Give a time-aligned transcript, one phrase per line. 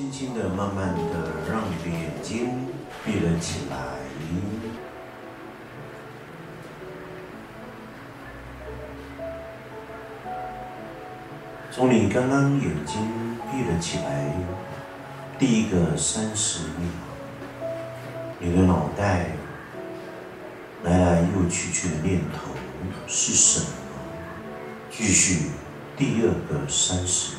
[0.00, 2.48] 轻轻的、慢慢的，让你的眼睛
[3.04, 3.76] 闭了起来。
[11.70, 14.32] 从你刚刚眼睛闭了起来
[15.38, 17.68] 第一个三十秒，
[18.38, 19.26] 你的脑袋
[20.82, 22.52] 来来又去去的念头
[23.06, 23.66] 是什么？
[24.90, 25.50] 继续
[25.94, 27.34] 第二个三十。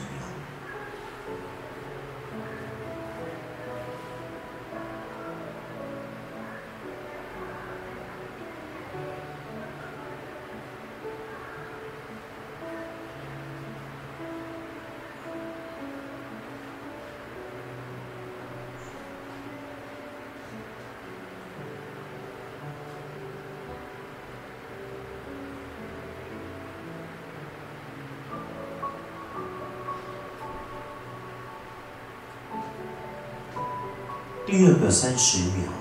[34.51, 35.71] 第二个三十秒，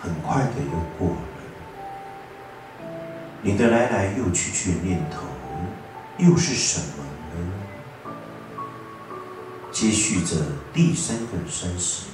[0.00, 1.22] 很快的又过了。
[3.42, 5.24] 你的来来又去去念头，
[6.18, 7.02] 又是什么
[7.34, 8.14] 呢？
[9.72, 10.36] 接续着
[10.72, 12.11] 第三个三十。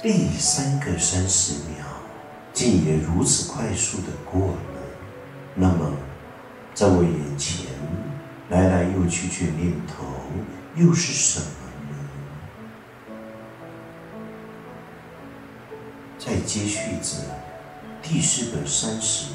[0.00, 1.84] 第三个三十秒，
[2.52, 4.58] 竟也如此快速的过了。
[5.56, 5.90] 那么，
[6.72, 7.66] 在我眼前
[8.48, 10.04] 来来又去去念头，
[10.76, 11.46] 又是什么
[11.90, 11.96] 呢？
[16.16, 17.16] 再接续着
[18.00, 19.30] 第四个三十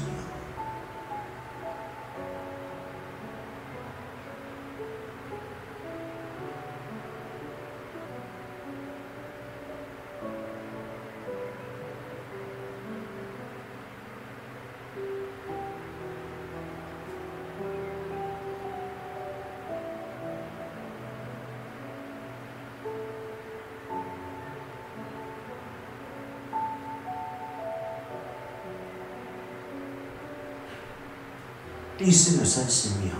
[31.96, 33.14] 第四个三十秒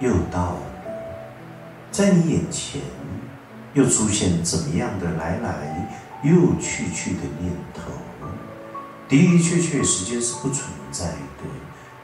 [0.00, 0.60] 又到了，
[1.92, 2.82] 在你眼前
[3.74, 5.88] 又出现怎么样的来来
[6.24, 7.92] 又去去的念头？
[9.08, 11.44] 的的确确，时间是不存在的。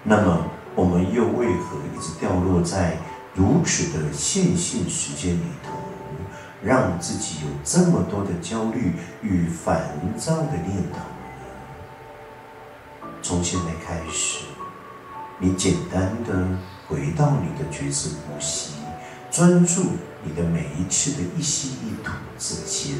[0.05, 0.47] 那么，
[0.77, 2.97] 我们又为何一直掉落在
[3.35, 5.73] 如此的线性时间里头，
[6.63, 9.83] 让自己有这么多的焦虑与烦
[10.17, 10.99] 躁的念头
[13.03, 13.11] 呢？
[13.21, 14.45] 从现在开始。
[15.43, 16.47] 你简单的
[16.87, 18.75] 回到你的觉知呼吸，
[19.31, 19.85] 专注
[20.23, 22.97] 你的每一次的一吸一吐之间，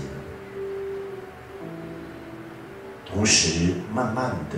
[3.05, 4.57] 同时慢慢的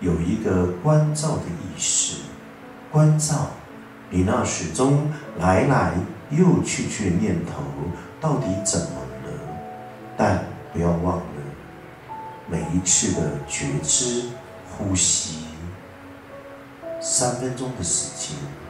[0.00, 2.16] 有一个关照的意识，
[2.90, 3.50] 关照
[4.08, 5.92] 你那始终来来
[6.30, 7.62] 又去去念头
[8.22, 8.86] 到底怎么
[9.26, 9.38] 了？
[10.16, 11.24] 但不要忘了
[12.48, 14.30] 每一次的觉知
[14.70, 15.51] 呼吸。
[17.02, 18.61] 三分钟的时间。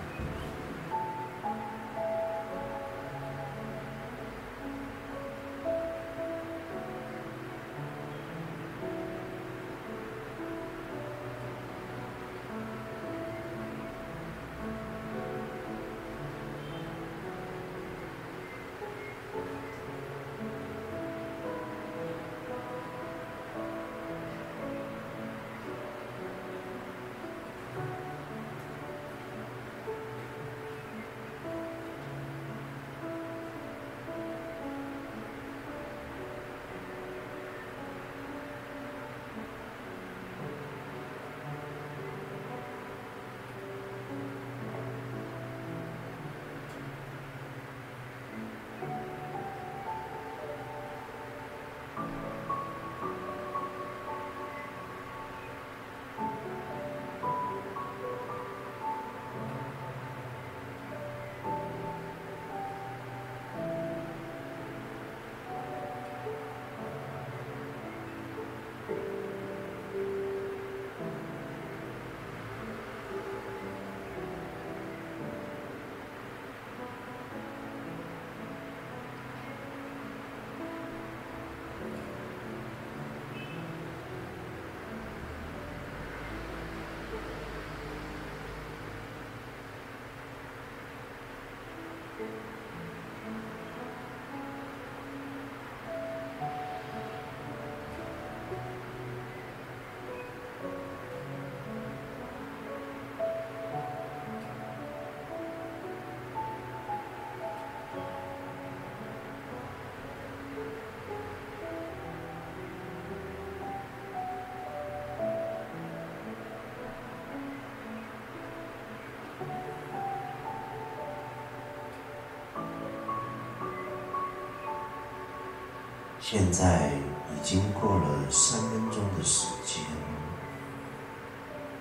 [126.24, 126.88] 现在
[127.34, 129.82] 已经过了三分钟的时间，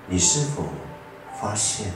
[0.08, 0.64] 你是否
[1.40, 1.92] 发现，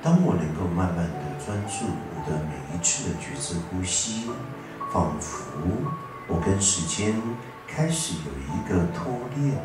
[0.00, 4.30] 当我能够慢慢的专注我的每一次的觉知呼吸，
[4.92, 5.58] 仿佛
[6.28, 7.20] 我跟时间
[7.66, 9.58] 开始有一个脱链，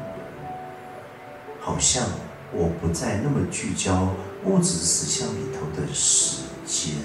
[1.62, 2.04] 好像
[2.52, 4.10] 我不再那么聚焦
[4.46, 6.96] 物质实相里头的时间。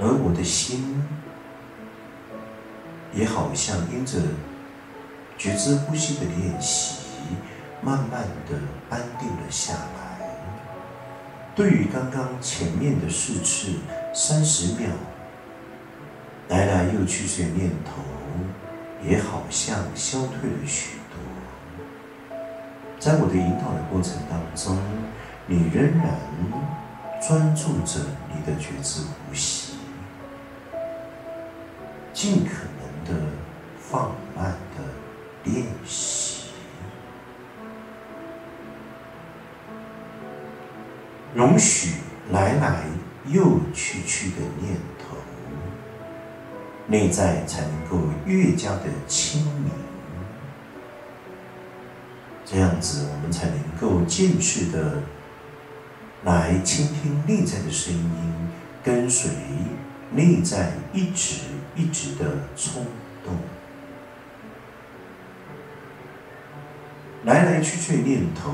[0.00, 1.02] 而我的心
[3.14, 4.18] 也好像因着
[5.36, 6.96] 觉知呼吸的练习，
[7.82, 8.58] 慢慢的
[8.90, 10.02] 安定了下来。
[11.54, 13.72] 对于刚刚前面的四次
[14.14, 14.88] 三十秒
[16.48, 18.02] 来来又去的念头，
[19.06, 22.36] 也好像消退了许多。
[22.98, 24.78] 在我的引导的过程当中，
[25.46, 26.18] 你仍然
[27.20, 28.00] 专注着
[28.34, 29.71] 你的觉知呼吸。
[32.22, 33.20] 尽可能的
[33.80, 34.84] 放慢的
[35.42, 36.50] 练习，
[41.34, 41.96] 容许
[42.30, 42.84] 来来
[43.26, 45.16] 又去去的念头，
[46.86, 49.72] 内在才能够越加的清明。
[52.44, 55.02] 这样子，我们才能够渐次的
[56.22, 58.48] 来倾听内在的声音，
[58.84, 59.28] 跟随
[60.14, 61.40] 内在一直。
[61.74, 62.84] 一直的冲
[63.24, 63.34] 动，
[67.24, 68.52] 来来去去念头，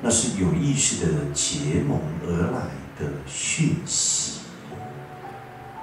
[0.00, 2.60] 那是有意识的结盟而来
[2.96, 4.42] 的讯息。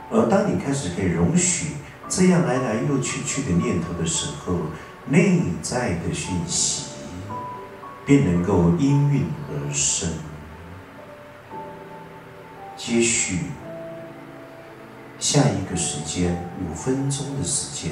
[0.09, 1.73] 而当你开始可以容许
[2.07, 4.55] 这样来来又去去的念头的时候，
[5.09, 6.85] 内在的讯息
[8.05, 10.09] 便能够应运而生。
[12.77, 13.39] 接续。
[15.21, 17.91] 下一个时间，五分钟的时间，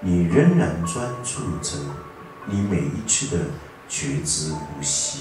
[0.00, 1.76] 你仍然专注着
[2.46, 3.44] 你每一次的
[3.86, 5.20] 觉知呼吸，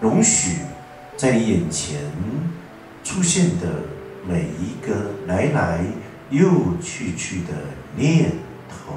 [0.00, 0.58] 容许
[1.16, 2.00] 在你眼前
[3.02, 3.66] 出现的
[4.24, 5.84] 每一个来来
[6.30, 6.48] 又
[6.80, 7.48] 去去的
[7.96, 8.30] 念
[8.68, 8.94] 头。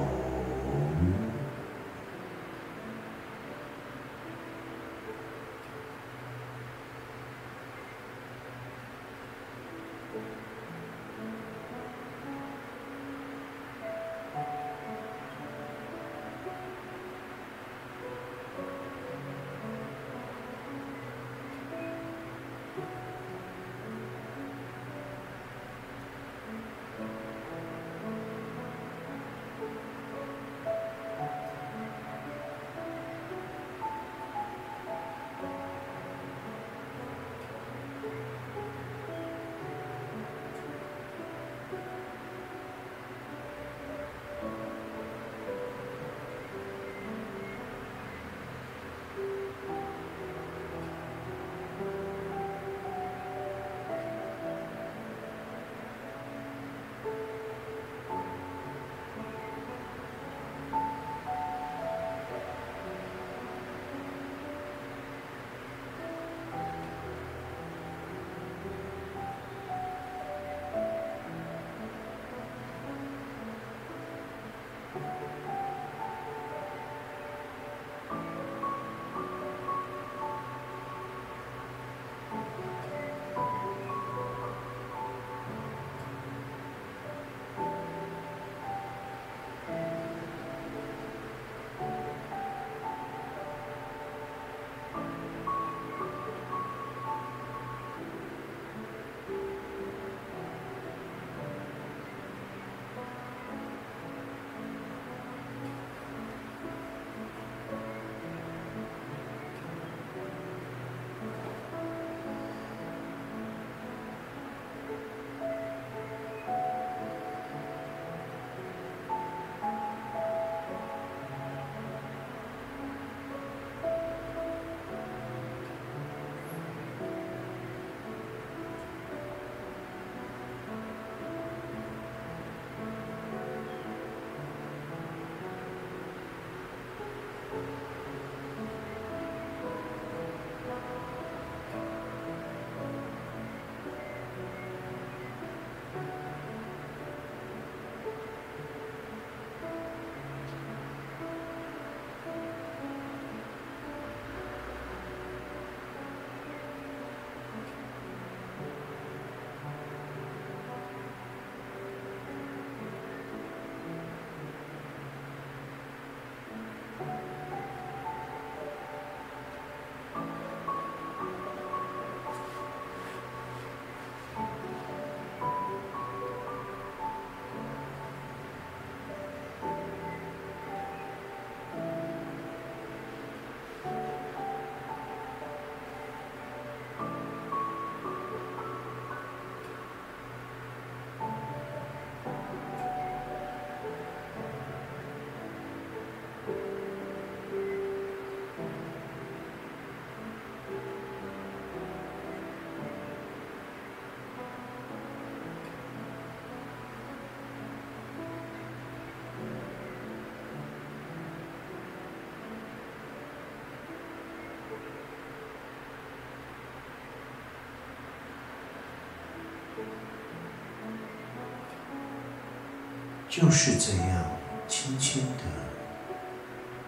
[223.38, 224.26] 就是这样，
[224.66, 225.44] 轻轻的、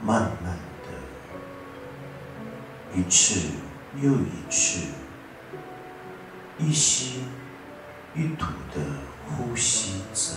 [0.01, 0.87] 慢慢的，
[2.95, 3.49] 一次
[4.01, 4.87] 又一次，
[6.57, 7.25] 一吸
[8.15, 8.79] 一吐的
[9.25, 10.35] 呼吸着，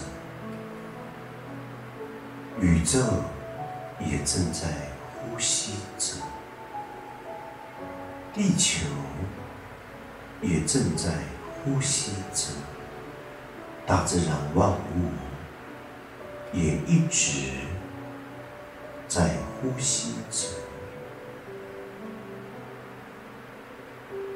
[2.61, 2.99] 宇宙
[4.01, 4.67] 也正在
[5.15, 6.17] 呼吸着，
[8.35, 8.85] 地球
[10.43, 11.13] 也正在
[11.63, 12.53] 呼吸着，
[13.87, 15.30] 大自然万物。
[16.53, 17.53] 也一直
[19.07, 19.31] 在
[19.61, 20.49] 呼吸着，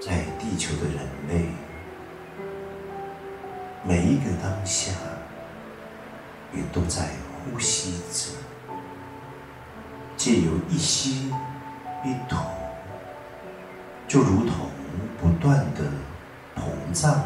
[0.00, 1.46] 在地球的人类，
[3.82, 4.92] 每一个当下
[6.52, 7.08] 也都在
[7.50, 8.30] 呼吸着，
[10.16, 11.32] 借由一吸
[12.04, 12.36] 一吐，
[14.06, 14.70] 就如同
[15.20, 15.82] 不断的
[16.54, 17.24] 膨胀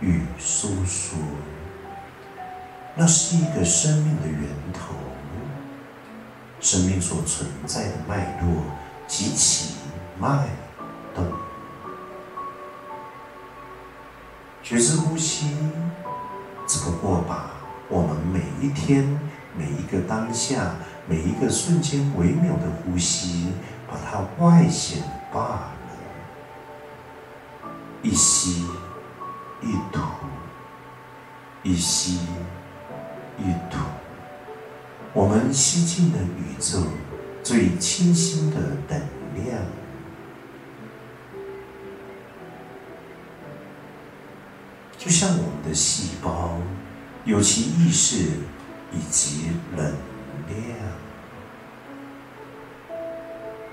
[0.00, 1.18] 与收缩。
[2.96, 4.94] 那是一个生命的源头，
[6.60, 8.62] 生命所存在的脉络
[9.08, 9.74] 及其
[10.16, 10.46] 脉
[11.12, 11.26] 动。
[14.62, 15.56] 觉知呼吸，
[16.68, 17.50] 只不过把
[17.88, 19.18] 我们每一天、
[19.58, 20.76] 每一个当下、
[21.08, 23.52] 每一个瞬间微妙的呼吸，
[23.90, 25.72] 把它外显罢了。
[28.02, 28.64] 一吸
[29.62, 30.00] 一吐，
[31.64, 32.20] 一吸。
[33.38, 33.78] 一吐，
[35.12, 36.82] 我们吸进了宇宙
[37.42, 38.98] 最清新的能
[39.44, 39.58] 量，
[44.96, 46.58] 就像我们的细胞
[47.24, 48.24] 有其意识
[48.92, 50.78] 以及能量。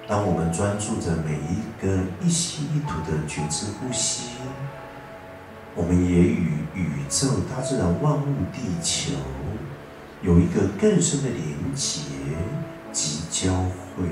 [0.08, 4.32] 当我们专注着每一个一吸一吐的觉知呼吸。
[5.74, 9.14] 我们也与宇宙、大自然、万物、地球
[10.22, 12.02] 有一个更深的连结
[12.92, 14.06] 及交汇。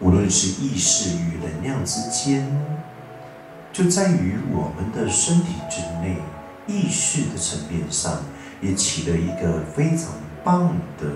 [0.00, 2.46] 无论是意识与能量之间，
[3.72, 6.16] 就在于我们的身体之内，
[6.66, 8.22] 意识的层面上，
[8.62, 10.08] 也起了一个非常
[10.42, 11.06] 棒的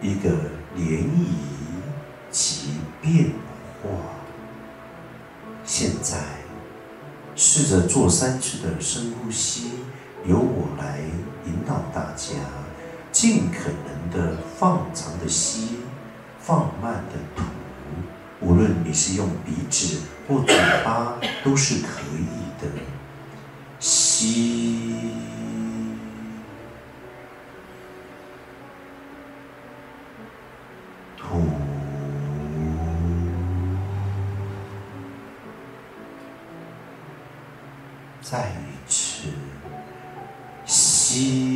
[0.00, 0.30] 一个
[0.76, 1.26] 涟漪
[2.30, 2.70] 及
[3.02, 3.32] 变
[3.82, 3.90] 化。
[5.64, 6.45] 现在。
[7.56, 9.70] 试着做三次的深呼吸，
[10.26, 11.00] 由我来
[11.46, 12.34] 引导大家，
[13.10, 15.78] 尽可能的放长的吸，
[16.38, 17.44] 放慢的吐。
[18.42, 22.68] 无论你是用鼻子或嘴巴，都是可以的。
[23.80, 24.75] 吸，
[38.28, 39.28] 再一次
[40.66, 41.55] 吸。